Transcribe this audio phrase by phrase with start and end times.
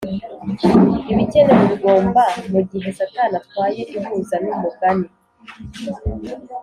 [1.11, 5.07] ibikenewe bigomba mugihe satani atwaye ihuza numugani